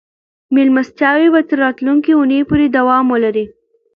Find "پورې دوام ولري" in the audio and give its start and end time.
2.49-3.45